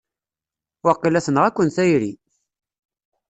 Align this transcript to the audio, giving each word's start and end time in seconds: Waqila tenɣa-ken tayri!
Waqila 0.83 1.19
tenɣa-ken 1.25 1.67
tayri! 1.75 2.11